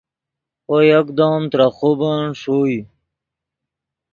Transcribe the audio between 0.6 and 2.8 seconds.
وو یکدم ترے خوبن ݰوئے